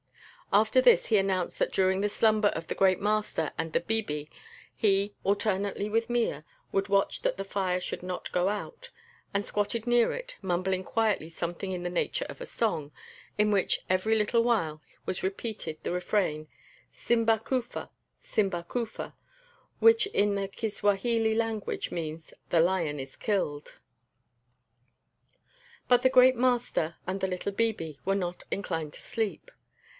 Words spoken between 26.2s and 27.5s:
master" and the